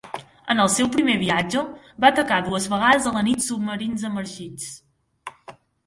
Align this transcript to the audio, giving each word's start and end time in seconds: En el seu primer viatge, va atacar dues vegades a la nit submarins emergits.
En 0.53 0.61
el 0.61 0.71
seu 0.75 0.89
primer 0.95 1.17
viatge, 1.23 1.61
va 2.05 2.11
atacar 2.15 2.41
dues 2.49 2.67
vegades 2.73 3.11
a 3.13 3.17
la 3.19 3.25
nit 3.31 3.47
submarins 3.51 4.11
emergits. 4.15 4.69